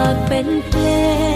[0.00, 0.86] ากเป็นเพล
[1.32, 1.35] ง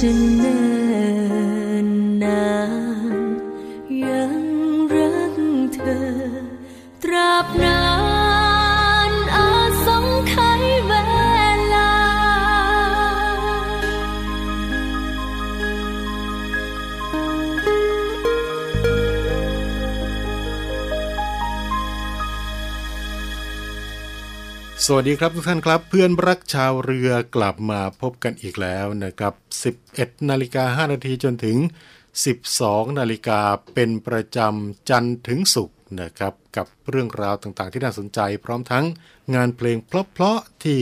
[0.00, 0.67] 真的。
[24.90, 29.34] สวัสดีครับทุกท่านครับเพื่อนรักชาวเรือกลับมาพบกันอีกแล้วนะครับ
[29.82, 31.56] 11 นาฬิกา 5 นาทีจนถึง
[32.28, 33.40] 12 นาฬิกา
[33.74, 38.84] เป็นประจำจันทร์ถึงศุกร์นะครับ กับเรื่องราวต่างๆที่น่าสนใจ พร้อมทั้ง
[39.34, 40.80] งานเพลงเพลาะๆที่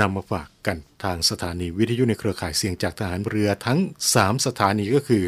[0.00, 3.78] นำมาฝากกันทางสถานีวิทยุในเครือข่ายเสียงจากทหารเรือทั้ง
[4.14, 5.24] 3 สถานีก็คือ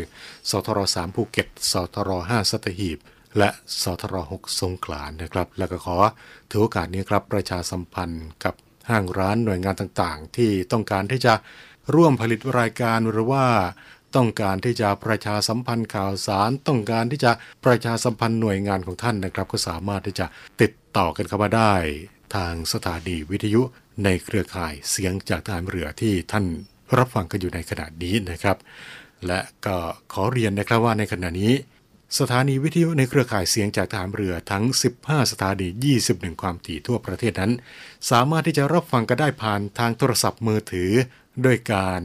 [0.51, 2.99] สทร3ภูเก็ตสทร5สัตหีบ
[3.39, 3.49] และ
[3.83, 5.97] สทร6สงขลานะครับ แล้วก็ขอ
[6.51, 8.55] ถือโอกาสนี้ครับประชาสัมพันธ์กับ
[8.89, 11.35] ห้างร้านหน่วยงานต่างๆ ที่ต้องการที่จะ
[11.95, 13.47] ร่วมผลิตรายการหรือว่า
[14.17, 17.33] ต้องการที่จะประชาสัมพันธ์ข่าวสาร ต้องการที่จะ
[17.65, 20.27] ประชาสัมพันธ์หน่วยงานของท่านนะครับ ก็สามารถที่จะ
[20.61, 21.75] ติดต่อกันเข้ามาได้
[22.35, 23.63] ทางสถานีวิทยุ
[24.05, 26.45] ในเครือข่ายเสียงจากทหารเรือที่ท่าน
[26.99, 28.57] รับฟังกันอยู่ในขณะนี้นะครับ
[29.27, 29.77] และก็
[30.13, 31.53] ขอเรียนนะครับว่าในขณะนี้
[32.19, 34.65] สถานีวิทยุในเครือข่ายเสียงจากฐานเรือทั้ง
[34.99, 35.69] 15 สถานี
[36.05, 37.53] 21 ความถี่ทั่วประเทศนั้น
[38.11, 40.91] สามารถที่จะรับฟังกันได้ผ่านทางโทรศัพท์มือถือ
[41.43, 42.01] โดยการ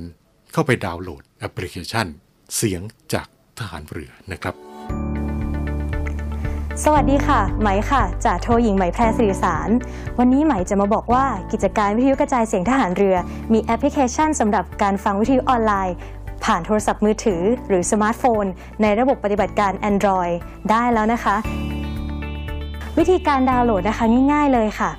[0.54, 2.08] เข้าไปดาวน์โหลดแอปพลิเคชัน
[2.56, 2.82] เสียง
[3.14, 3.28] จาก
[3.60, 4.56] ทหารเรือนะครับ
[6.84, 9.70] สวัสดีค่ะ ไหมค่ะจ่าโทหญิงไหมแพรสิริสาร
[10.20, 13.16] วันนี้ไหมจะมาบอกว่ากิจการวิทยุกระจายเสียงทหารเรือ
[13.54, 15.96] มีแอปพลิเคชันสำหรับการฟังวิทยุออนไลน์
[16.44, 18.46] ผ่านโทรศัพท์มือถือหรือสมาร์ทโฟน
[18.82, 20.34] ในระบบปฏิบัติการ Android
[20.70, 21.36] ได้แล้วนะคะ
[22.98, 24.92] วิธีการดาวน์โหลดนะคะง่ายๆเลยค่ะ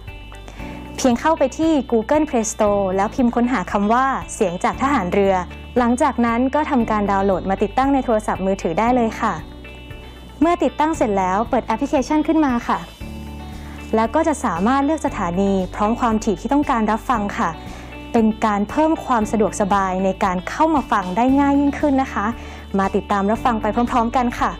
[0.96, 4.04] เพียงเข้าไปที่ Google Play Store แล้วพิมพ์ค้นหาคำว่า
[4.34, 5.34] เสียงจากทหารเรือ
[5.78, 9.34] หลังจากนั้นก็ทำการดาวน์โหลดมาติดตั้งในโทรศัพท์มือถือได้เลยค่ะ
[10.40, 12.78] เมื่อติดตั้งเสร็จแล้วเปิดแอปพลิเคชันขึ้นมาค่ะ
[13.96, 17.50] แล้วก็จะสามารถเลือกสถานีพร้อมความถี่ที่ต้องการรับฟังค่ะ
[18.12, 22.26] เป็นการเพิ่มความสะดวกสบายในการเข้ามาฟังได้ง่ายยิ่งขึ้นนะคะ
[22.78, 24.50] มาติดตามรับฟังไปพร้อม ๆ กันค่ะ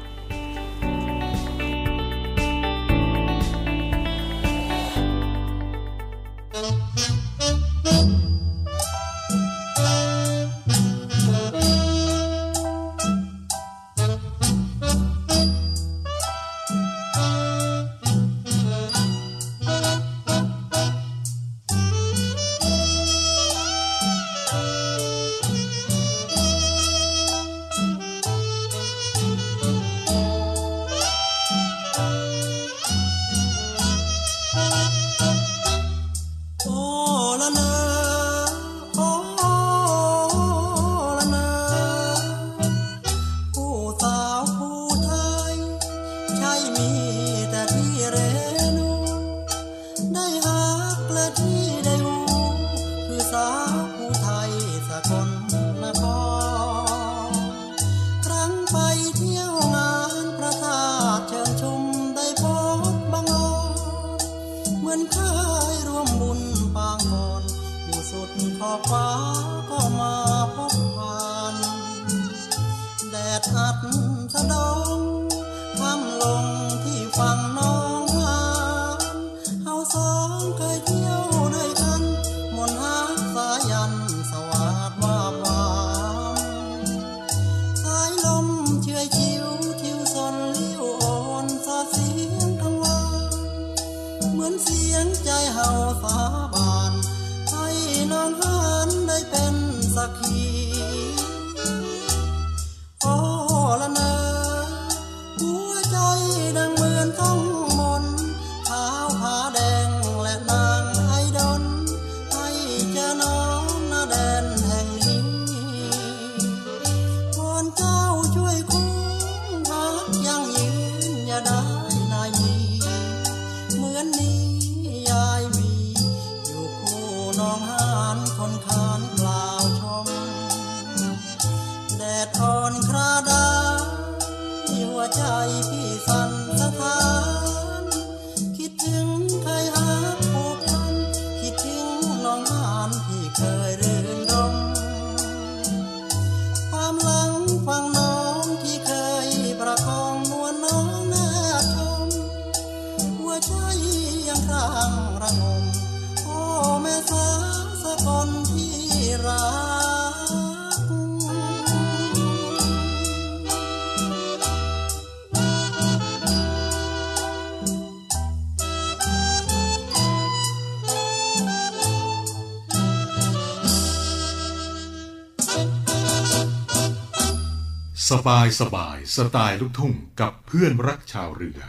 [178.13, 181.61] สบายสบายสไตล์ลูกทุ่งกับเพื่อนรักชาวเรือ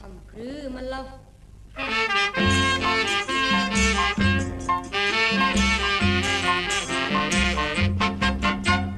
[0.00, 1.00] ทำพรือมันเรา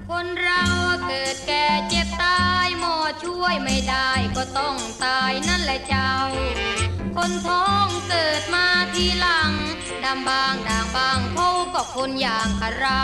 [0.09, 0.63] คนเรา
[1.07, 6.13] เกิดแก่เจ็บตายหมอช่วยไม่ได้ก็ต้องตายนั่นแหละเจ้า
[7.17, 9.53] คนท้องเกิดมาทีหลัง
[10.05, 13.03] ดำบางด่างบางเขาก็คนอย่างกับเรา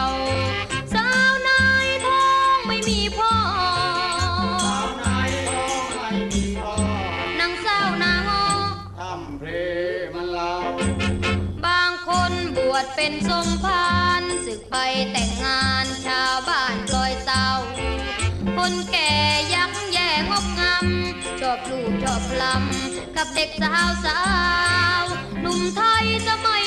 [2.85, 3.35] ม่มีพ่อ
[7.41, 8.45] นางเศร้านางอ
[8.99, 9.49] ทำเพล
[10.15, 10.55] มันเล่า
[11.67, 14.77] บางคนบวชเป็นสมภารศึกไป
[15.13, 17.47] แต่งงานชาวบ้านปล่อยเศร้า
[18.57, 19.13] คนแก่
[19.55, 24.21] ยักแย่งกงำชอบลูกชอบลำกับเด็กสาวสา
[25.01, 25.03] ว
[25.41, 26.64] หนุ่มไทยสมัย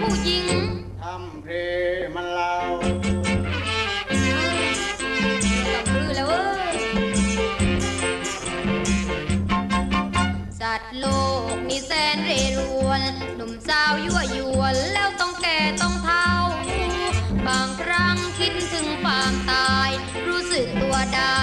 [0.00, 0.56] ผู้หญิง
[1.02, 1.54] ทำเพล
[1.98, 2.56] งมันเล่า
[5.74, 6.76] ต้องรื้อแล้วเว้ย
[10.60, 11.06] สัตโล
[11.54, 13.02] กนี่แสนเร่ร่วน
[13.36, 16.28] หนุ่มสาวยั่วยวนแล้วต้องแก่ต้องเฒ่า
[17.46, 19.90] บางครั้งคิดถึงความตาย
[20.28, 21.38] รู้สึกตัวได้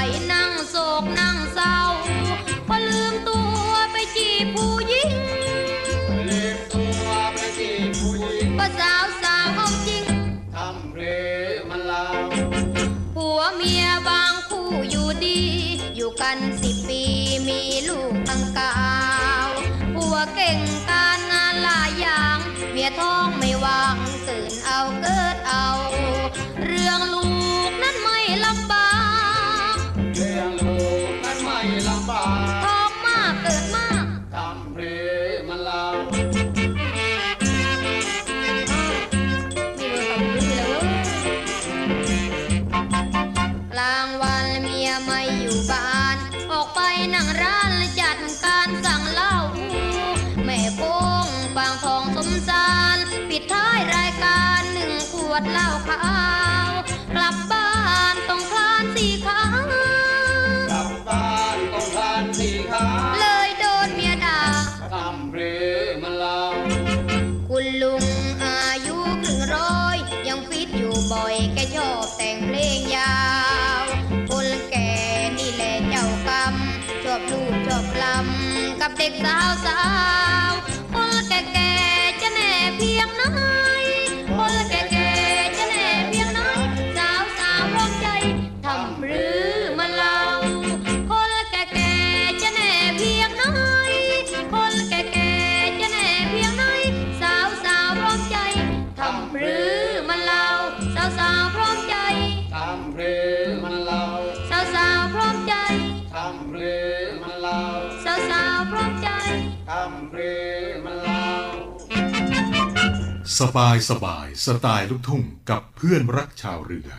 [113.41, 116.89] สบายสบายสไตล์ลูกทุ่งกับเพื่อนรักชาวเรือ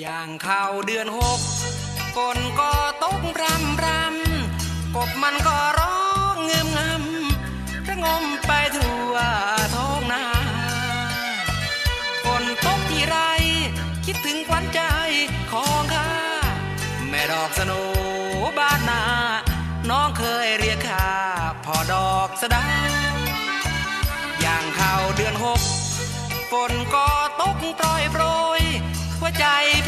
[0.00, 1.25] อย่างเขาเดือนหก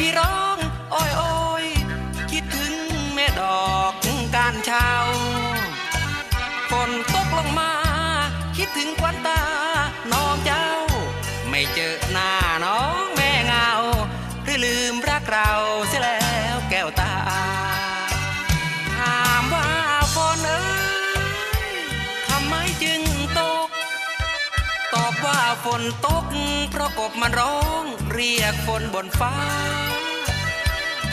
[0.09, 0.59] พี่ร้อง
[0.93, 1.33] โอ้ยโอ้
[1.65, 1.67] ย
[2.31, 2.75] คิดถึง
[3.15, 3.93] แม่ดอก
[4.37, 4.89] การเช้า
[6.71, 7.73] ฝนตกลงมา
[8.57, 9.43] คิดถึงควันตา
[10.13, 10.69] น้องเจ้า
[11.51, 12.33] ไม่เจอหน้า
[12.65, 13.71] น้องแม่เงา
[14.45, 15.51] หรือลืมรักเรา
[15.89, 16.23] เสียแล้
[16.55, 17.15] วแก้วตา
[18.97, 19.69] ถามว่า
[20.15, 20.63] ฝนเอ้
[21.71, 21.75] ย
[22.29, 23.01] ทำไมจึง
[23.39, 23.69] ตก
[24.95, 26.25] ตอบว่าฝนตก
[26.71, 27.85] เพราะกบมันร้อง
[28.21, 29.35] เรียกฝนบนฟ้า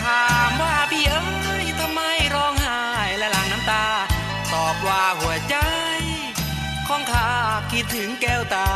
[0.03, 2.01] ถามว่าพี่เอ้ยทำไม
[2.35, 2.81] ร้องไห้
[3.17, 3.85] และหลั่งน้ำตา
[4.53, 5.55] ตอบว่าหัวใจ
[6.87, 7.29] ของข้า
[7.71, 8.69] คิดถึงแก้วตา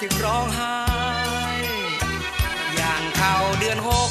[0.00, 0.76] จึงร้องไห้
[2.74, 4.10] อย่างเข้าเดือนหก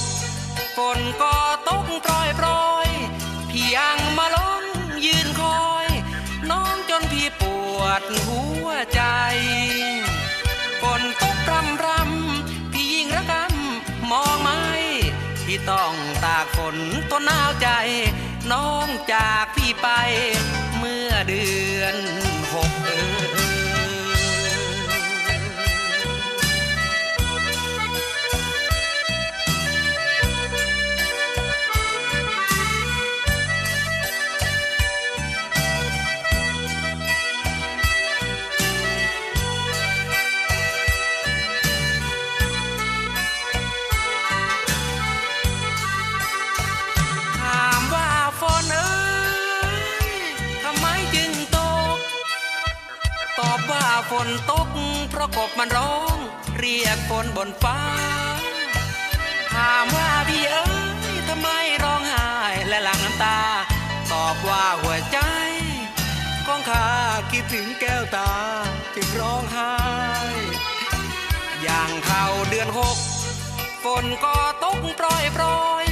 [0.77, 1.35] ฝนก็
[1.67, 2.47] ตกโปรยโปร
[2.87, 2.89] ย
[3.49, 4.65] พี่ยังมาล้ม
[5.05, 5.87] ยืนคอย
[6.49, 7.43] น้องจนพี่ป
[7.77, 9.01] วดหัวใจ
[15.69, 16.75] ต้องตากฝน
[17.11, 17.69] ต้นหนาวใจ
[18.51, 19.87] น้องจากพี่ไป
[20.77, 21.45] เมื่อเดื
[21.79, 22.32] อน
[54.11, 54.69] ฝนตก
[55.09, 56.17] เพราะกบมันร้อง
[56.59, 57.79] เรียกฝนบนฟ้า
[59.53, 60.67] ถามว่าพี่เอ้
[61.13, 61.47] ยทำไม
[61.83, 62.29] ร้องไห้
[62.67, 63.39] และหลั่งน้ำตา
[64.11, 65.19] ตอบว่าหัวใจ
[66.45, 66.87] ของข้า
[67.31, 68.31] คิดถึงแก้วตา
[68.95, 69.73] จึงร้องไห้
[71.63, 72.97] อย่างเข้าเดือนหก
[73.83, 75.45] ฝนก็ตกโปรยโปร
[75.83, 75.85] ย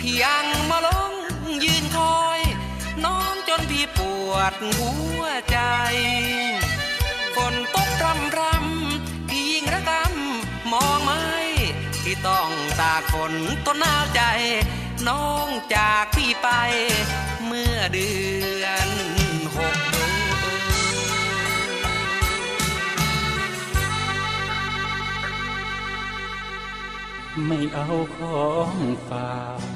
[0.00, 1.12] พี่ยังมาลง
[1.64, 2.40] ยืนคอย
[3.04, 5.58] น้องจนพี่ปวดหัวใจ
[8.06, 11.12] รำรำพี่ยิงระกำมองไหม
[12.02, 13.32] ที่ต้องตากฝน
[13.66, 14.22] ต้นหนาวใจ
[15.08, 16.48] น้องจากพี่ไป
[17.46, 18.10] เมื่อเดื
[18.62, 18.88] อน
[19.56, 20.12] หกเดือน
[27.30, 28.76] คไม่เอาของ
[29.08, 29.75] ฝาก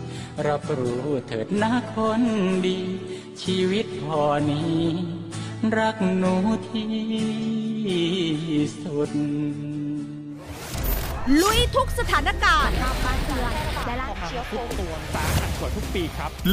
[0.47, 2.21] รับรู้เถิดนะคน
[2.65, 2.79] ดี
[3.43, 4.81] ชีวิตพอนี้
[5.77, 6.35] รักหนู
[6.69, 6.91] ที่
[8.83, 9.11] สุด
[11.41, 12.75] ลุยทุกสถานการณ์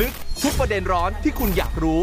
[0.00, 2.00] ลึกทุกประเด็นร้อนที่คุณอยากรู้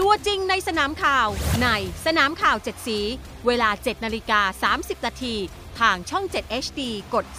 [0.00, 1.28] ตัวจริงในสนามข่าว
[1.62, 1.68] ใน
[2.06, 2.98] สนามข่าว7สี
[3.46, 5.34] เวลา 7นาฬิกา30นาที
[5.80, 6.80] ทางช่อง 7 HD
[7.14, 7.38] กด 35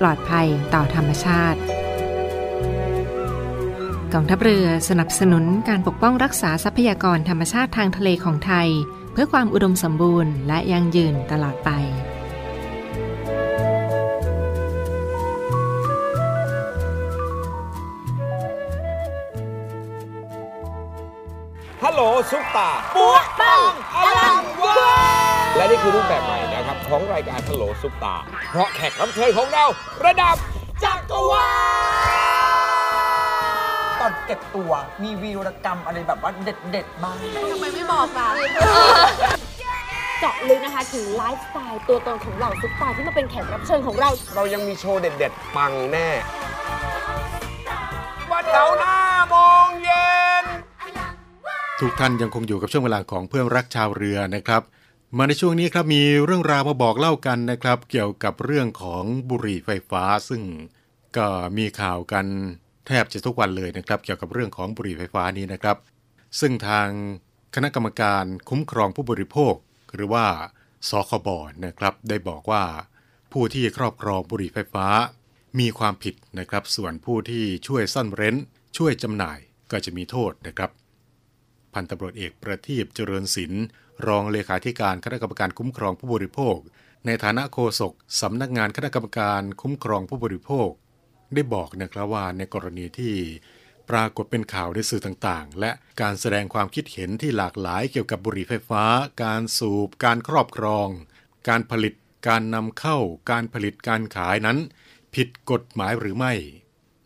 [0.00, 1.60] ปลอดภัยต่อธรรมชาติ
[4.12, 8.68] กองทัพเรือสนับสนุนการปกป้องรักษาทรัพยากรธรรมชาติทางทะเลของไทย
[9.12, 11.70] เพื่อความอุดมสมบูรณ์และยั่งยืนตลอดไป
[21.84, 23.60] ฮัลโหลซุปตา ปัวปัง
[23.96, 24.76] อลังวา
[25.56, 26.59] และนี่คือรูปแบบใหม่นะครับ
[26.90, 28.14] ของรายการฮัลโหลซุปตา
[28.50, 29.64] เพราะแขกรับเชิญของเรา
[30.06, 30.36] ระดับ
[30.84, 31.48] จักรวา
[33.98, 34.72] ลตอนเก็บตัว
[35.02, 37.16] มีวีรกรรมอะไรแบบว่าเด็ดๆบ้าง
[37.52, 38.28] ทำไมไม่บอกล่ะ
[40.20, 46.08] เจาะลึกนะคะถึงไลฟ์สไตล์ตัวตนของเหล่าซุปตาร์ที่มาเป็นแขกรับเชิญของเรา เรายังมีโชว์เด็ดๆ ปังแน่
[48.30, 48.96] วันเสาร์หน้า
[49.30, 49.34] โม
[49.66, 50.44] งเย็น
[51.80, 54.62] ทุกท่านยังคงอยู่กับช่วงเวลาของเพื่อนรักชาวเรือนะครับ
[55.18, 60.42] มาในช่วงนี้ครับมีเรื่องราวมาบอกเล่ากันนะครับ เกี่ยวกับเรื่องของบุหรี่ไฟฟ้า ซึ่ง
[61.16, 61.26] ก็
[61.58, 62.26] มีข่าวกัน
[62.86, 65.76] แทบจะทุกวันเลยนะครับ เกี่ยวกับเรื่องของบุหรี่ไฟฟ้านี้นะครับ
[66.40, 66.88] ซึ่งทาง
[67.54, 69.54] คณะกรรมการคุ้มครองผู้บริโภค
[69.94, 70.26] หรือว่า
[70.88, 71.28] สคบ
[71.66, 72.64] นะครับ ได้บอกว่า
[73.32, 74.86] ผู้ที่ครอบครองบุหรี่ไฟฟ้า
[75.60, 78.36] มีความผิดนะครับ ส่วนผู้ที่ช่วยซ่อนเร้น
[78.76, 79.38] ช่วยจำหน่าย
[79.70, 80.70] ก็จะมีโทษนะครับ
[81.74, 83.64] พันตำรวจเอกประทีปเจริญศิลป์
[84.06, 86.56] รองเลขาธิการคณะกรรมการคุ้มครองผู้บริโภค
[87.06, 90.68] ในฐานะโฆษกสำนักงานคณะกรรมการคุ้มครองผู้บริโภค
[91.34, 93.14] ได้บอกนะครับว่าในกรณีที่
[93.90, 98.84] ปรากฏเป็นข่าวในสื่อต่างๆ และการแสดงความคิดเห็นที่หลากหลายเกี่ยวกับบุหรี่ไฟฟ้า
[99.24, 100.88] การสูบ การครอบครอง
[101.48, 101.94] การผลิต
[102.28, 102.98] การนำเข้า
[103.30, 104.58] การผลิตการขายนั้น
[105.14, 106.32] ผิดกฎหมายหรือไม่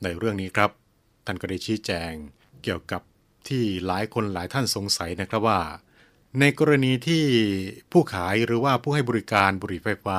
[0.02, 0.70] ในเรื่องนี้ครับ
[1.26, 2.12] ท่านก็ได้ชี้แจง
[2.62, 3.02] เกี่ยวกับ
[3.48, 5.61] ที่หลายคนหลายท่านสงสัยนะครับว่า
[6.40, 7.24] ในกรณีที่
[7.92, 10.18] ผู้ขายหรือว่าผู้ให้บริการบุหรี่ไฟฟ้า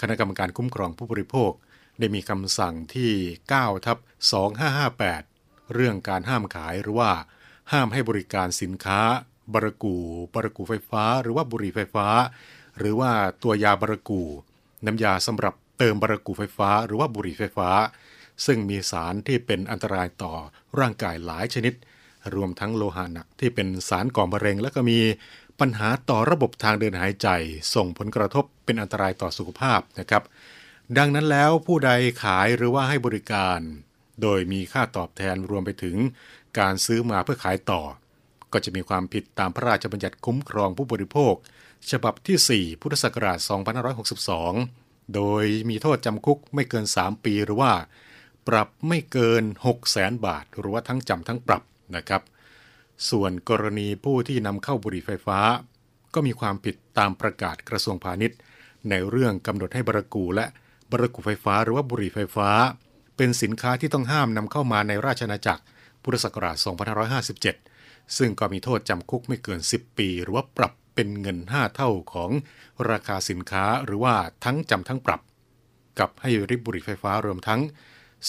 [0.00, 1.52] คณะกรรมการคุ้มครองผู้บริโภค
[1.98, 3.12] ได้มีคำสั่งที่
[3.50, 3.98] 9ทับ
[5.04, 7.10] 2558 เรื่องการห้ามขายหรือว่า
[7.72, 9.00] ห้ามให้บริการสินค้า
[9.54, 9.96] บารากู่
[10.34, 12.06] บารากู่ไฟฟ้า หรือว่าบุหรี่ไฟฟ้า
[12.78, 13.10] หรือว่า
[13.42, 14.22] ตัวยาบารากู่
[14.86, 17.70] น้ำยาสำหรับเติมบารากู่ไฟฟ้า หรือว่าบุหรี่ไฟฟ้า
[18.46, 20.34] ซึ่งมีสารที่เป็นอันตรายต่อ
[20.78, 21.74] ร่างกายหลายชนิด
[22.34, 24.98] รวมทั้งโลหะหนักที่เป็นสารก่อมะเร็ง และก็มี
[25.60, 27.28] ปัญหาต่อระบบทางเดินหายใจ
[27.74, 30.22] ส่งผลกระทบเป็นอันตรายต่อสุขภาพนะครับ
[30.98, 31.90] ดังนั้นแล้วผู้ใด
[32.22, 33.58] ขายหรือว่าให้บริการ
[34.22, 35.96] โดยมีค่าตอบแทนรวมไปถึง
[36.58, 37.82] การซื้อมาเพื่อขายต่อ
[38.52, 41.34] ก็จะมีความผิดตามพระราชบัญญัติคุ้มครองผู้บริโภค
[41.90, 43.38] ฉบับที่ 4 พุทธศักราช
[44.46, 47.72] 2562 โดยมีโทษจำคุกไม่เกิน 3 ปีหรือว่า
[48.48, 51.62] ปรับไม่เกิน 6 0 0 0 0 0 บาท หรือว่าทั้งจำทั้งปรับ
[51.96, 52.22] นะครับ
[53.10, 55.38] ส่วนกรณีผู้ที่นำเข้าบุหรี่ไฟฟ้า
[56.14, 58.38] ก็มีความผิดตามประกาศกระทรวงพาณิชย์
[58.90, 60.46] ในเรื่องกำหนดให้บารากู่และ
[60.90, 62.50] บารากู่ไฟฟ้าหรือว่าบุหรี่ไฟฟ้า
[63.16, 65.62] เป็นสินค้าที่ต้องห้ามนำเข้ามาในราชอาณาจักร
[66.02, 66.56] พุทธศักราช
[67.36, 72.30] 2557 ซึ่งก็มีโทษจำคุกไม่เกิน 10 ปี หรือว่าปรับเป็นเงิน 5 เท่าของ
[72.90, 75.20] ราคาสินค้าหรือว่าทั้งจำทั้งปรับ
[75.98, 77.60] กับให้ริบบุหรี่ไฟฟ้ารวมทั้ง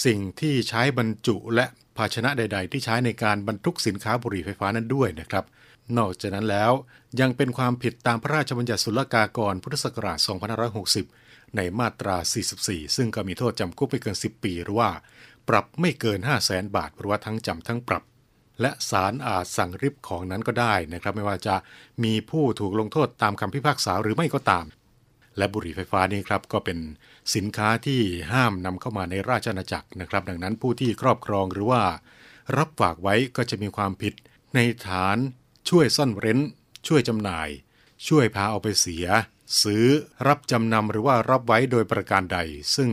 [0.05, 1.65] สิ่งที่ใช้บรรจุและ
[1.97, 5.45] ภาชนะใด ๆ ที่ใช้ในการบรรทุกสินค้าบุหรี่ไฟฟ้านั้นด้วยนะครับ
[5.97, 6.71] นอกจากนั้นแล้ว
[7.19, 10.17] ยังเป็นความผิดตามพระราชบัญญัติศุลกากรพุทธศักราช
[10.87, 12.17] 2560 ในมาตรา
[12.57, 14.89] 44 ซึ่งก็มีโทษจำคุกไม่เกิน 10 ปีหรือว่า
[15.49, 18.03] ปรับไม่เกิน 5 0 0แสนบาทหรือว่าทั้งจำทั้งปรับ
[18.61, 21.55] และศาลอาจสั่งริบของนั้นก็ได้นะครับ ไม่ว่าจะ
[22.03, 24.65] มีผู้ถูกลงโทษตามคำพิพากษาหรือไม่ก็ตาม
[25.37, 26.77] และบุหรี่ไฟฟ้านี้ครับก็เป็น
[27.35, 28.01] สินค้าที่
[28.33, 31.83] ห้ามนำเข้ามาในราชอาณาจักรนะครับ ดังนั้นผู้ที่ครอบครองหรือว่า
[32.57, 34.13] รับฝากไว้ก็จะมีความผิด
[34.55, 35.17] ในฐาน
[35.69, 36.39] ช่วยซ่อนเร้น
[36.87, 37.49] ช่วยจำหน่าย
[38.07, 39.05] ช่วยพาเอาไปเสีย
[39.61, 39.85] ซื้อ
[40.27, 42.39] รับจำนำหรือว่ารับไว้โดยประการใด
[42.75, 42.91] ซึ่ง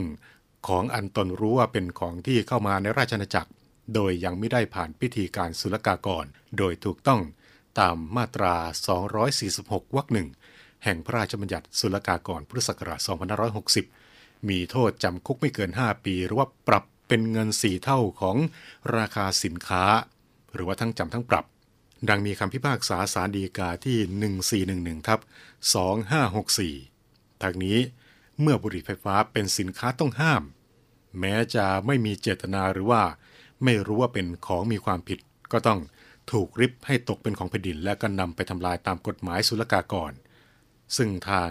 [0.68, 3.50] ของอันตนรู้ว่าเป็นของที่เข้ามาในราชอาณาจักร
[3.94, 6.24] โดยยังไม่ได้ผ่านพิธีการศุลกากร
[6.58, 7.20] โดยถูกต้อง
[7.80, 8.54] ตามมาตรา
[9.26, 10.28] 246 วรรคหนึ่ง
[10.84, 13.00] แห่งพระราชบัญญัติศุลกากรพุทธศักราช
[13.74, 18.36] 2560 มีโทษจำคุกไม่เกิน 5 ปี หรือว่าปรับเป็นเงิน 4 เท่าของ
[18.96, 19.84] ราคาสินค้า
[20.54, 21.44] หรือว่าทั้งจำทั้งปรับ
[22.08, 23.98] ดังมีคำพิพากษาสารดีกาที่
[24.96, 25.20] 1411ทับ
[26.70, 27.78] 2564ทางนี้
[28.40, 30.42] เมื่อบุหรี่ไฟฟ้าเป็นสินค้าต้องห้าม
[31.18, 33.02] แม้จะไม่มีเจตนาหรือว่า
[33.64, 35.18] ไม่รู้ว่าเป็นของมีความผิด
[35.52, 35.80] ก็ต้อง
[36.32, 40.12] ถูกริบให้ตกเป็นของแผ่นดิน และก็นำไปทำลายตามกฎหมายศุลกากร
[40.96, 41.50] ซึ่งทาง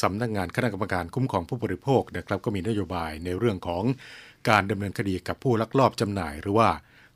[0.00, 3.84] สำนักงานคณะกรรมการคุ้มครองผู้บริโภคนะครับก็มีนโยบายในเรื่องของ
[4.48, 6.68] การดำเนินคดีกับผู้ลักลอบจำหน่าย หรือว่า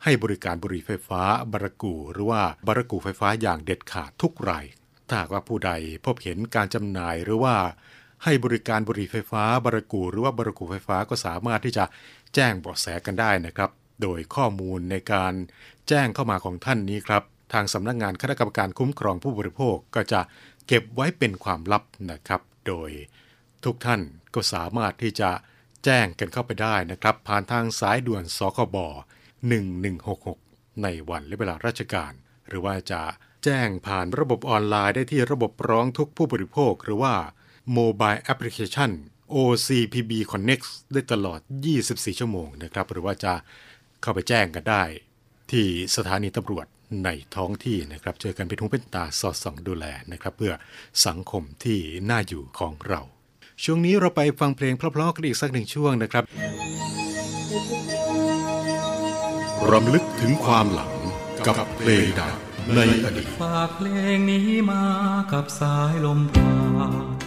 [0.05, 4.65] ให้บริการบุหรี่ไฟฟ้าบารกู หรือว่าบารกูไฟฟ้าอย่างเด็ดขาดทุกราย
[5.09, 5.71] ถ้าหากว่าผู้ใด
[6.05, 7.57] พบเห็นการจำหน่ายหรือว่า
[8.25, 11.85] ให้บริการบุหรี่ไฟฟ้าบารกู หรือว่าบารกูไฟฟ้าก็สามารถที่จะ
[12.35, 13.71] แจ้งเบาะแสกันได้นะครับ
[14.03, 15.33] โดยข้อมูลในการ
[15.89, 20.21] แจ้งเข้ามาของท่านนี้ครับ ทางสำนักงานคณะกรรมการคุ้มครองผู้บริโภคก็จะ
[20.66, 22.90] เก็บไว้เป็นความลับนะครับ โดย
[23.64, 24.01] ทุกท่าน
[24.35, 25.31] ก็สามารถที่จะ
[25.85, 28.77] แจ้งกันเข้าไปได้นะครับ ผ่านทางสายด่วนสคบ
[29.59, 32.12] 1166 ในวันและเวลาราชการ
[32.48, 33.03] หรือว่าจะ
[33.44, 37.14] แจ้งผ่านระบบออนไลน์ได้ที่ระบบร้องทุกผู้บริโภค หรือว่า
[37.77, 38.90] Mobile Application
[39.35, 41.40] OCPB Connect ได้ตลอด
[41.79, 43.35] 24 ชั่วโมงนะครับ หรือว่าจะ
[44.03, 44.83] เข้าไปแจ้งกันได้
[45.51, 46.66] ที่สถานีตำรวจ
[47.05, 50.52] ในท้องที่นะครับเจอกันเป็นทุงเป็นตาสอดส่องดูแลนะครับเพื่อ
[51.07, 51.78] สังคมที่
[52.11, 53.00] น่าอยู่ของเรา
[53.64, 56.24] ช่วงนี้เราไปฟังเพลงเพราะๆกันอีกสักหนึ่งช่วงนะครับ
[59.70, 60.92] รำลึกถึงความหลัง
[61.46, 62.35] กับเพลงดัง
[62.74, 64.85] ในอดีตฝากเพลงนี้มา
[65.33, 67.22] กับสายลมพา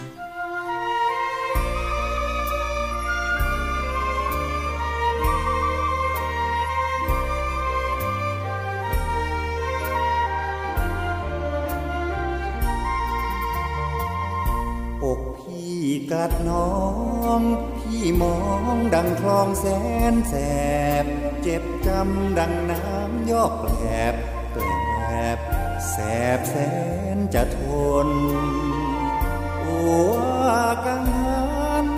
[15.96, 16.70] พี่กัดน้อ
[17.38, 17.40] ง
[17.78, 18.36] พี่มอ
[18.74, 19.66] งดังคลองแส
[20.12, 20.34] นแส
[21.04, 21.06] บ
[21.42, 23.70] เจ็บจำดังน้ำยอกแกล
[24.12, 24.14] บ
[24.52, 24.64] แกล
[25.36, 25.38] บ
[25.90, 25.96] แส
[26.38, 26.56] บแส
[27.16, 27.58] นจะท
[28.06, 28.08] น
[29.58, 29.78] โอ้
[30.12, 31.88] ว่ากังหัน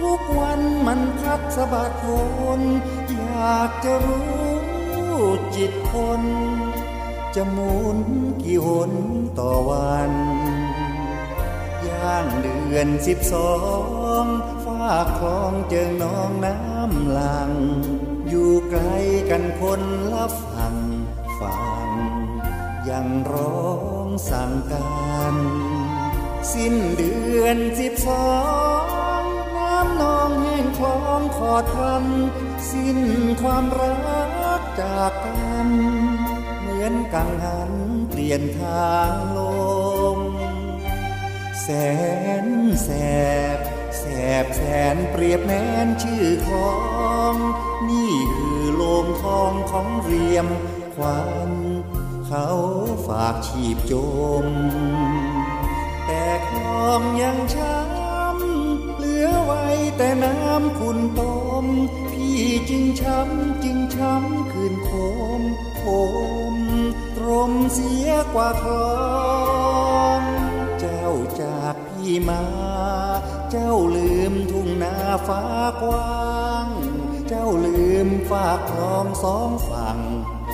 [0.00, 1.92] ทุกวันมันพัดสะบัด
[2.40, 2.62] วน
[3.10, 5.22] อยากจะรู้
[5.56, 6.22] จิตคน
[7.34, 7.98] จะหมุน
[8.42, 8.92] กี่หน
[9.38, 10.12] ต่อวัน
[11.98, 13.52] ย่างเดือนสิบสอ
[14.22, 14.24] ง
[14.64, 17.50] ฝ้าคลองเจิงน้องน้ำหลัง
[18.28, 18.82] อยู่ไกล
[19.30, 19.82] กันคน
[20.12, 20.76] ละฝั่ง
[21.40, 21.88] ฟัง
[22.88, 23.68] ยังร้อ
[24.06, 24.82] งสั่งกั
[25.34, 25.36] น
[26.52, 28.28] สิ้นเดือนสิบสอ
[29.20, 29.22] ง
[29.56, 32.98] น้ำนองแห้งคลองขอทำสิ้น
[33.42, 35.68] ความรักจากกัน
[36.60, 37.72] เหมือนกังหัน
[38.10, 39.38] เปลี่ยนทางล
[41.62, 41.68] แส
[42.44, 42.46] น
[42.82, 42.88] แส
[43.56, 43.58] บ
[43.98, 44.04] แส
[44.44, 44.62] บแส
[44.94, 46.72] นเปรียบแม้นชื่อขอ
[47.32, 47.34] ง
[47.90, 50.46] นี่คือโลงทองของเรียม
[50.94, 51.52] ควัน
[52.26, 52.48] เขา
[53.06, 53.92] ฝากชีพจ
[54.44, 54.46] ม
[56.06, 59.64] แต่คลองยังช้ำเหลือไว้
[59.96, 61.66] แต่น้ำคุณต้ม
[62.10, 62.40] พี่
[62.70, 64.90] จึงช้ำจึงช้ำคืนโค
[65.40, 65.42] ม
[65.76, 65.82] โค
[66.54, 66.56] ม
[67.16, 68.90] ตรมเสียกว่าคลอ
[69.46, 69.47] งเจ้า
[72.08, 72.42] จากพี่มา
[73.50, 74.94] เจ้าลืมทุ่งนา
[75.26, 75.42] ฟ้า
[75.82, 76.68] กว้าง
[77.28, 79.98] เจ้าลืมฝากคลองสองฝั่ง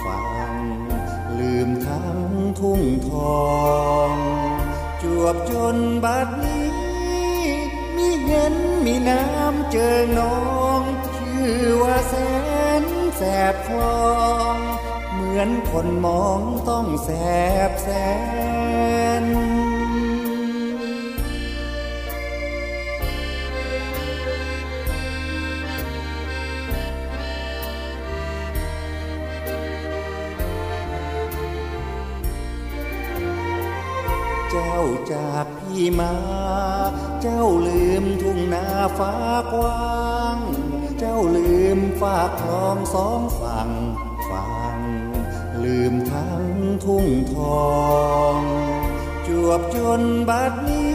[0.04, 0.54] ฟัง
[1.38, 2.18] ลืมทั้ง
[2.60, 3.10] ทุ่งท
[3.42, 3.48] อ
[4.10, 4.12] ง
[5.02, 6.66] จวบจนบัดนี้
[7.96, 10.38] มีเห็นมีน้ำเจอน้อ
[10.80, 10.82] ง
[11.16, 12.14] ชื่อว่าแส
[12.82, 12.84] น
[13.16, 14.14] แสบคลอ
[14.54, 14.56] ง
[15.12, 17.10] เหมือนคนมองต้องแส
[17.68, 17.88] บแส
[19.22, 19.24] น
[35.74, 36.14] จากพี่มา
[37.22, 38.66] เจ้าลืมทุ่งนา
[38.98, 39.12] ฟ้า
[39.52, 40.38] กว้าง
[40.98, 43.70] เจ้าลืมฝากคลองสองฝั่ง
[44.28, 44.78] ฟัง
[45.64, 46.44] ลืมทั้ง
[46.84, 47.37] ทุ่งท
[47.68, 47.74] อ
[48.34, 48.37] ง
[49.26, 50.94] จวบจนบัดนี้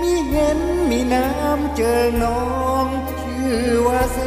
[0.00, 0.58] มีเห็น
[0.90, 2.44] มีน้ำเจอน้อ
[2.84, 2.86] ง
[3.22, 4.18] ชื่อว่าแส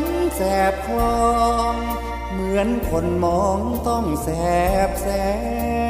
[0.00, 0.02] น
[0.36, 0.40] แส
[0.72, 1.28] บคลอ
[1.72, 1.74] ง
[2.30, 4.28] เหมือนคนมองต้องแส
[4.88, 5.08] บแส
[5.86, 5.87] น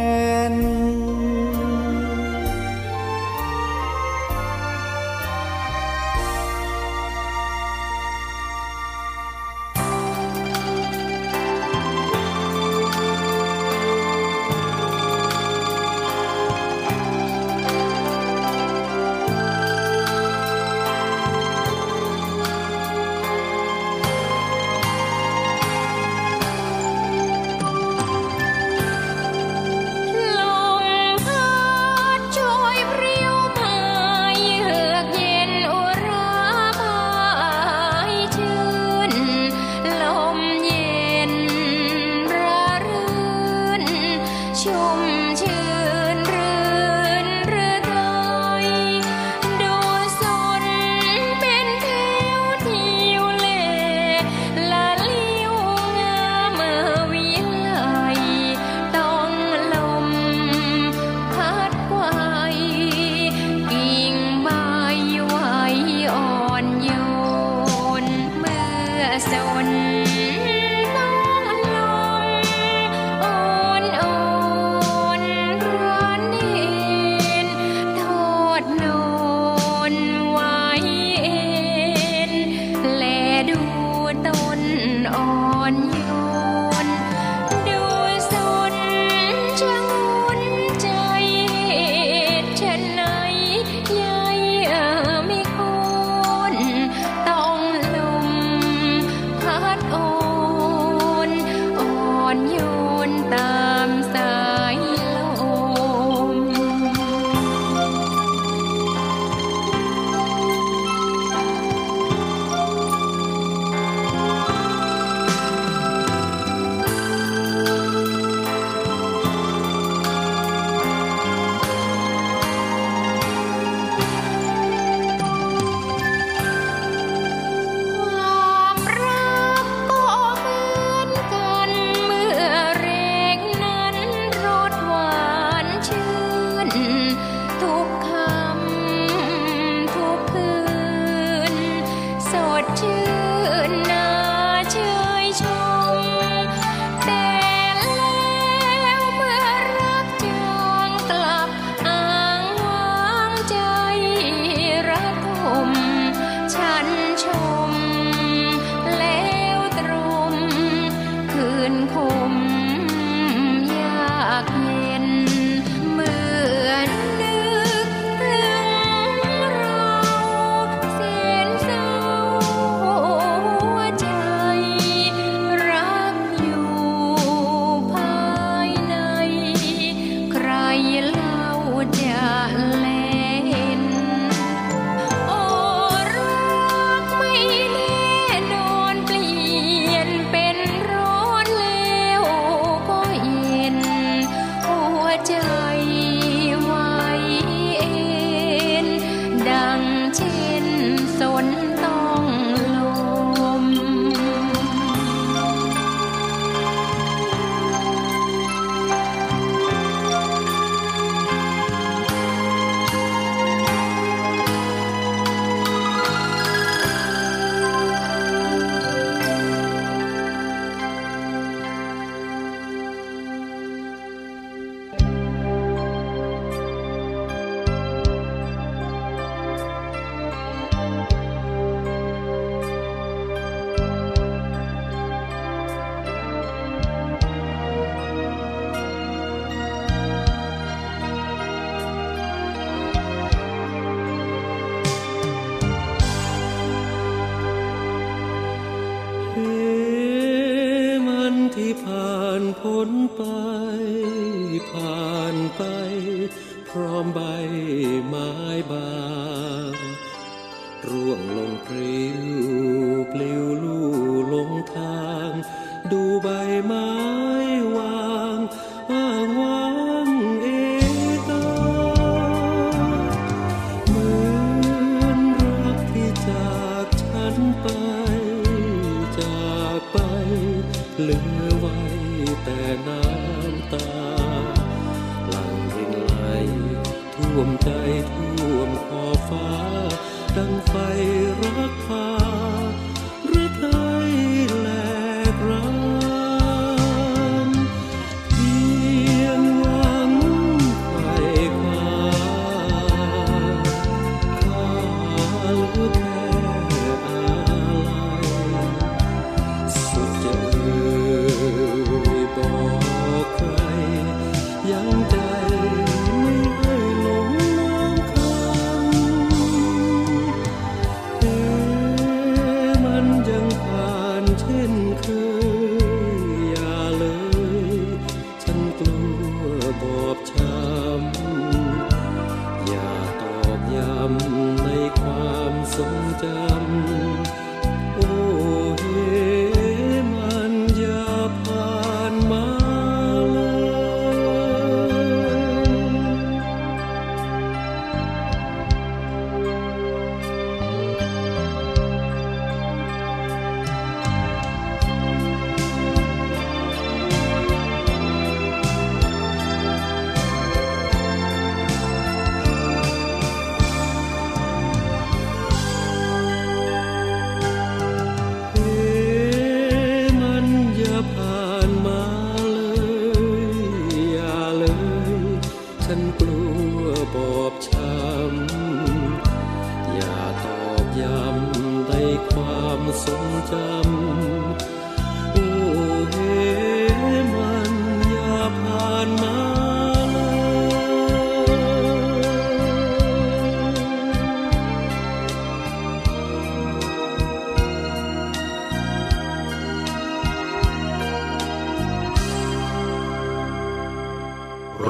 [85.68, 85.97] อ่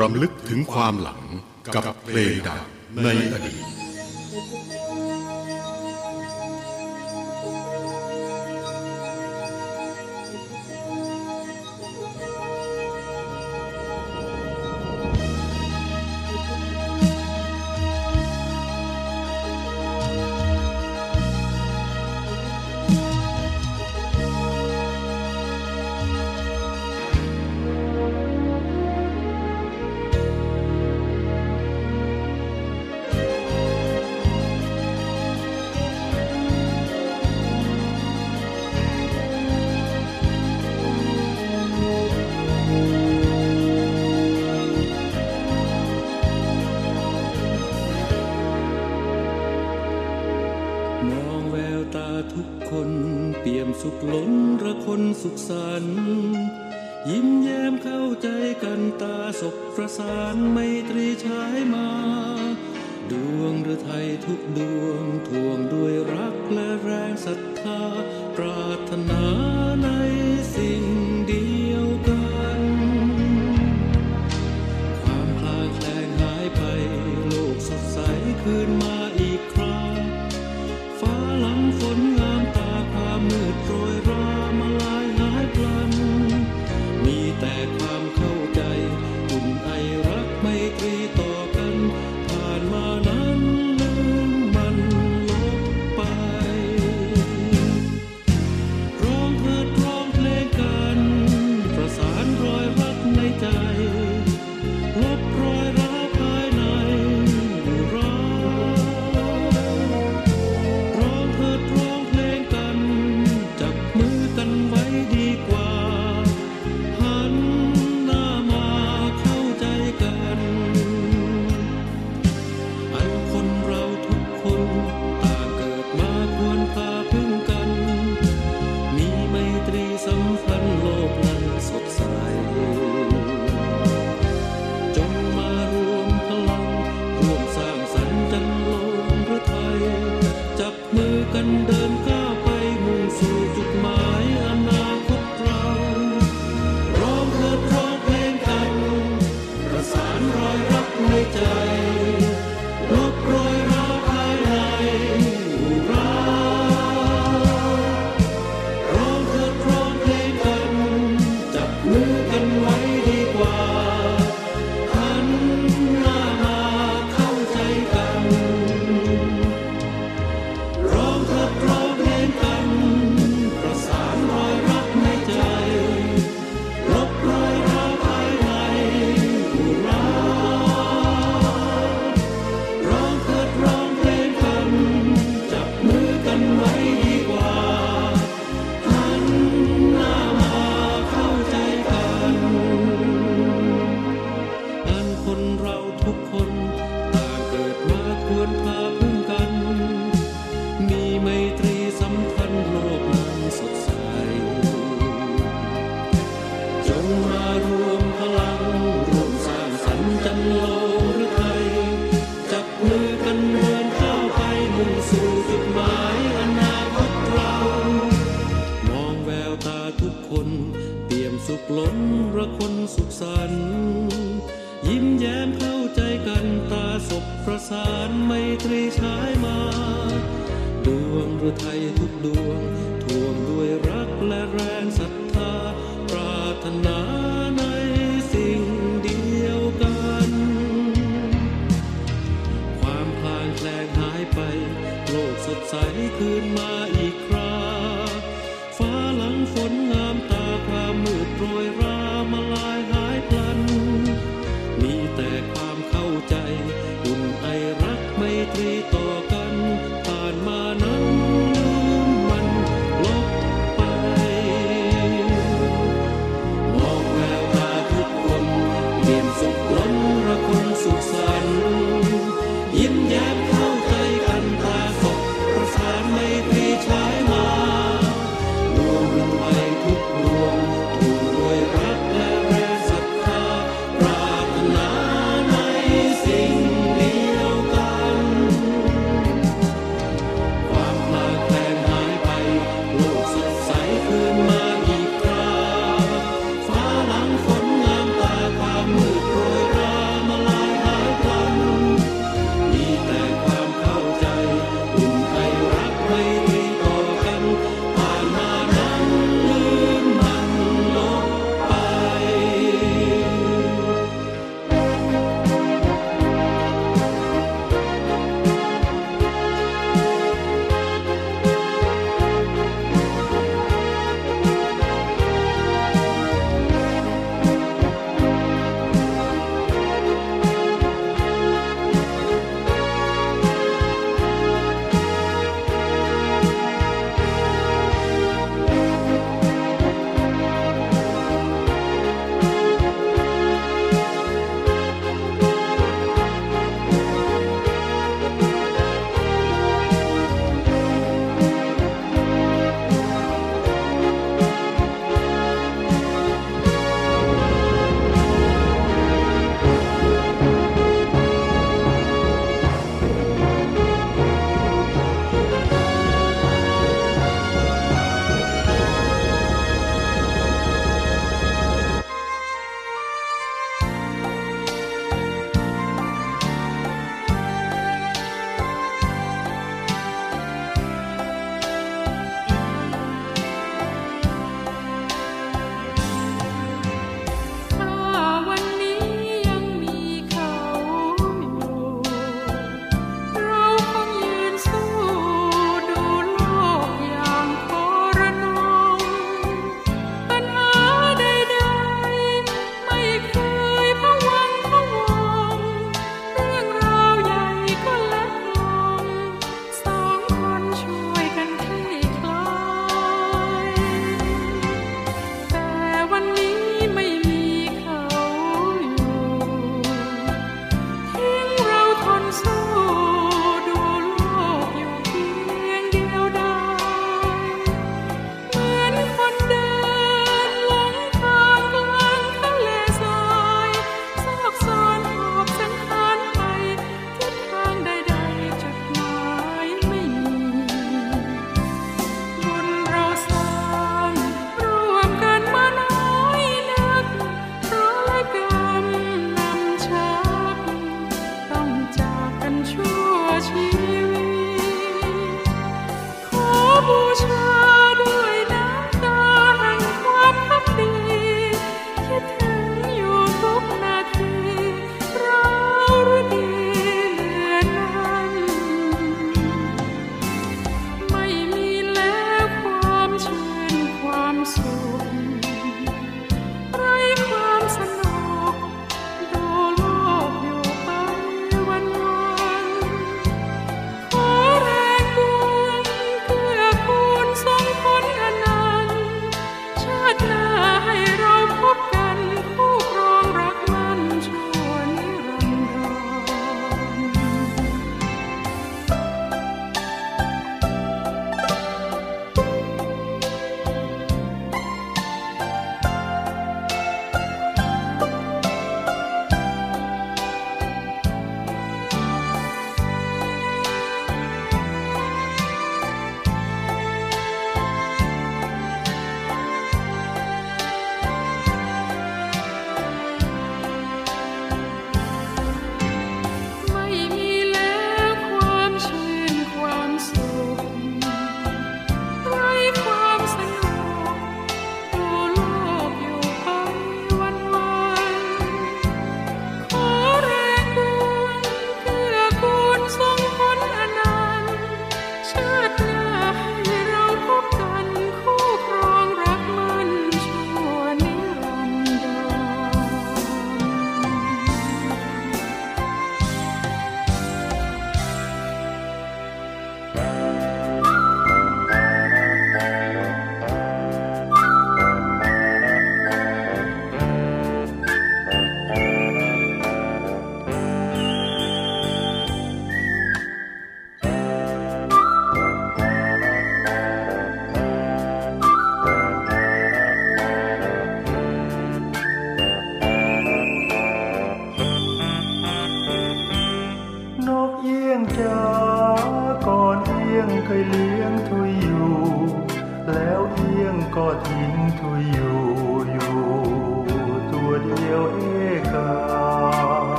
[0.00, 1.22] รำลึกถึงความหลัง
[1.74, 2.62] กับเพลงดัง
[3.02, 3.77] ในอดีต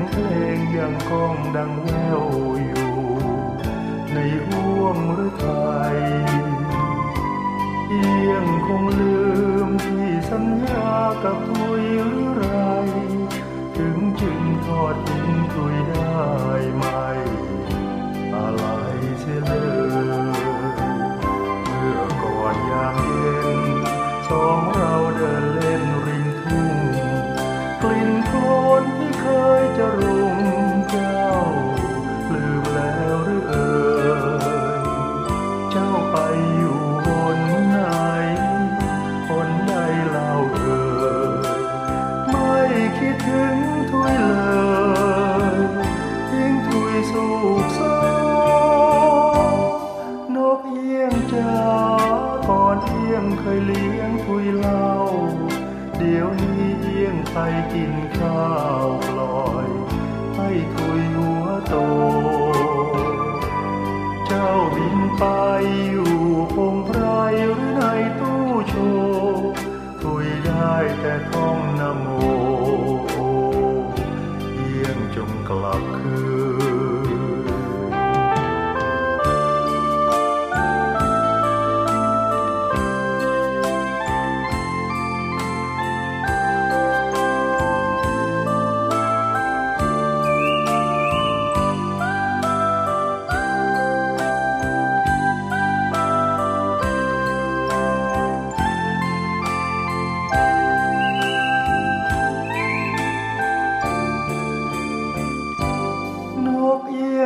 [0.00, 0.22] งเพล
[0.56, 1.88] งยังก้องดังแว
[2.20, 2.22] ว
[2.66, 2.92] อยู่
[4.12, 5.46] ในห่วงหรือไท
[5.94, 5.98] ย
[7.88, 9.18] เอียงคงลื
[9.66, 10.90] มที่สัญญา
[11.24, 12.46] กับทุยหรือไร
[13.76, 16.20] ถึงจึงทอดทิ้งทุยได้
[16.74, 16.84] ไหม
[18.34, 18.64] อะไร
[19.20, 19.52] เสียเล
[20.24, 20.30] ย
[21.76, 23.60] เมื่อก่อนยามเย็น
[24.28, 24.60] สอง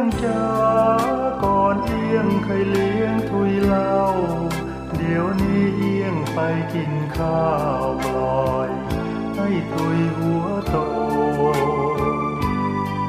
[0.05, 0.47] งจ้า
[1.45, 3.99] ก่อนเอียงเคยเลี้ยงทุยเล่า
[4.97, 6.39] เดี๋ยวนี้เอียงไป
[6.75, 7.49] กินข้า
[7.83, 8.71] วปล่อย
[9.37, 10.77] ให้ทุยหัวโต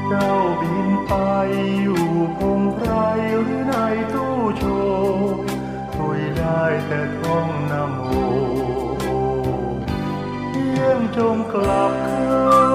[0.07, 0.31] เจ้า
[0.61, 1.13] บินไป
[1.81, 2.05] อยู่
[2.37, 2.91] พงไพร
[3.43, 3.75] หรือใน
[4.13, 4.63] ตู้โช
[5.05, 5.33] ว์
[5.95, 7.99] ทุยได้แต่ท่องนโม
[10.51, 12.25] เอียงจงกลับคื
[12.73, 12.74] น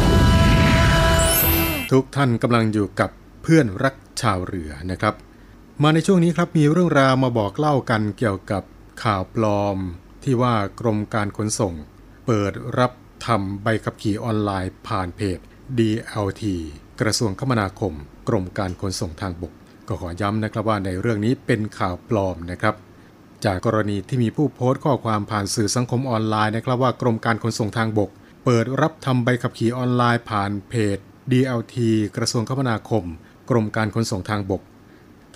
[1.91, 3.09] ทุกท่านกำลังอยู่กับ
[3.43, 5.15] เพื่อนรักชาวเรือนะครับ
[5.83, 8.63] มาในช่วงนี้ครับมีเรื่องราวมาบอกเล่ากันเกี่ยวกับ
[9.03, 9.77] ข่าวปลอม
[10.23, 11.73] ที่ว่ากรมการขนส่ง
[12.25, 12.91] เปิดรับ
[13.25, 15.39] ทำใบขับขี่ออนไลน์ผ่านเพจ
[15.77, 16.43] DLT
[17.01, 17.93] กระทรวงคมนาคม
[18.27, 19.53] กรมการขนส่งทางบก
[19.87, 22.75] ก็ขอย้ำนะครับว่าในเรื่องนี้เป็นข่าวปลอมนะครับ
[23.45, 28.09] จากกรณีที่มีผู้โพสต์ข้อความผ่านสื่อสังคมออนไลน์นะครับว่ากรมการขนส่งทางบก
[28.45, 30.99] เปิดรับทำใบขับขี่ออนไลน์ผ่านเพจ
[31.31, 31.75] DLT
[32.17, 33.05] กระทรวงคมนาคม
[33.49, 34.61] กรมการขนส่งทางบก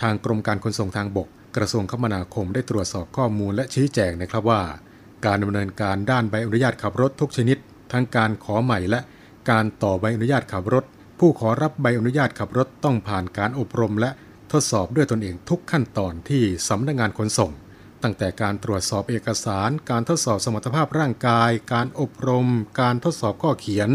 [0.01, 1.27] ทางกรมการขนส่งทางบก
[1.57, 4.61] กระทรวงคมนาคมได้ตรวจสอบข้อมูลและชี้แจงนะครับว่า
[5.25, 7.57] การดำเนินการด้านใบอนุญาตขับรถทุกชนิด
[7.91, 8.99] ทั้งการขอใหม่และ
[9.49, 10.83] การต่อใบอนุญาตขับรถ
[11.19, 14.09] ผู้ขอรับใบอนุญาตขับรถต้องผ่านการอบรม และ
[14.51, 17.51] ทดสอบด้วยตนเองทุกขั้นตอนที่สำนักงานขนส่ง
[18.03, 22.47] ตั้งแต่การตรวจสอบเอกสาร การทดสอบสมรรถภาพร่างกาย การอบรม
[22.81, 23.89] การทดสอบข้อเขียน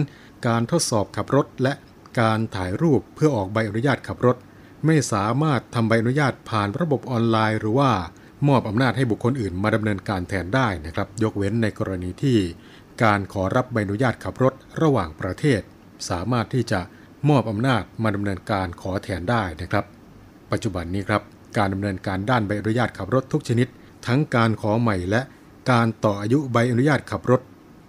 [0.47, 1.73] การทดสอบขับรถ และ
[2.19, 4.37] การถ่ายรูปเพื่อออกใบอนุญาตขับรถ
[4.87, 7.91] ไม่สามารถทำใบอนุญาตผ่านระบบออนไลน์ หรือว่า
[8.49, 12.39] มอบอำนาจให้บุคคลอื่นมาดำเนินการแทนได้นะครับ ยกเว้นในกรณีที่
[13.03, 15.61] การขอรับใบอนุญาตขับรถระหว่างประเทศ
[16.09, 16.81] สามารถที่จะ
[17.29, 19.85] มอบอำนาจมาดำเนินการขอแทนได้นะครับ
[20.51, 21.23] ปัจจุบันนี้ครับ
[21.59, 23.69] การดำเนินการด้านใบอนุญาตขับรถทุกชนิด
[24.07, 25.21] ทั้งการขอใหม่และ
[25.71, 27.41] การต่ออายุใบอนุญาตขับรถ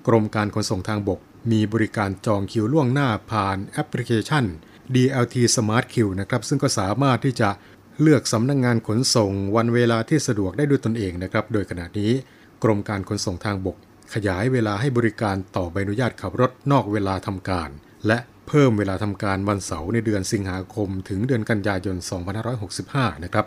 [0.08, 1.20] กรมการขนส่งทางบก
[1.52, 4.46] มีบริการจองคิวล่วงหน้าผ่านแอปพลิเคชัน
[4.96, 7.50] DLT Smart Queue นะครับซึ่งก็สามารถที่จะ
[8.02, 12.12] เลือกสำนักงงานขนส่งวันเวลาที่สะดวกได้ด้วยตนเองนะครับ โดยขณะนี้
[12.64, 13.78] กรมการขนส่งทางบก
[14.14, 17.70] ขยายเวลาให้บริการต่อใบอนุญาตขับรถนอกเวลาทำการ
[18.08, 18.18] และ
[18.48, 21.96] เพิ่มเวลาทำการวันเสาร์ในเดือนสิงหาคม ถึงเดือนกันยายน
[22.60, 23.46] 2565 นะครับ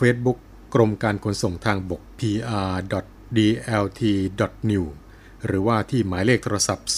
[0.00, 0.38] Facebook
[0.74, 4.84] กรมการขนส่งทางบก pr.dlt.new
[5.46, 6.94] หรือว่าที่หมายเลขโทรศัพท์ 0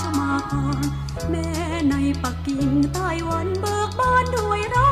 [0.00, 0.62] ชมาก่
[1.30, 1.48] แม้
[1.90, 4.88] ในปักกิ่งใต้วันเบิกบานด้วยรั